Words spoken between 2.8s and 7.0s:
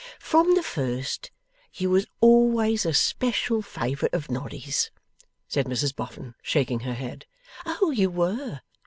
a special favourite of Noddy's,' said Mrs Boffin, shaking her